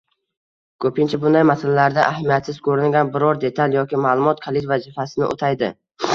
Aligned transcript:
Koʻpincha 0.85 1.19
bunday 1.25 1.45
masalalarda 1.49 2.05
ahamiyatsiz 2.13 2.57
koʻringan 2.69 3.13
biror 3.19 3.41
detal 3.45 3.79
yoki 3.79 4.01
maʼlumot 4.09 4.43
kalit 4.49 4.69
vazifasini 4.75 5.31
oʻtaydi 5.31 5.73